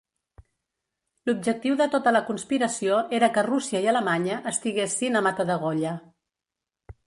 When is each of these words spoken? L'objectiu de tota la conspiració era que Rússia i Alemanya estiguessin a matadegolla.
L'objectiu 1.29 1.75
de 1.81 1.87
tota 1.97 2.13
la 2.15 2.23
conspiració 2.31 2.97
era 3.19 3.31
que 3.37 3.45
Rússia 3.51 3.85
i 3.87 3.93
Alemanya 3.95 4.41
estiguessin 4.55 5.21
a 5.21 5.25
matadegolla. 5.31 5.97